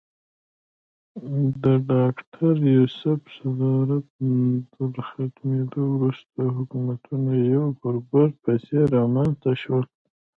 د 1.63 1.65
ډاکټر 1.91 2.53
یوسف 2.77 3.19
صدارت 3.37 4.05
تر 4.73 4.93
ختمېدو 5.07 5.83
وروسته 5.95 6.41
حکومتونه 6.57 7.31
یو 7.53 7.65
پر 7.81 7.95
بل 8.09 8.29
پسې 8.43 8.77
رامنځته 8.95 9.51
شول. 9.61 9.83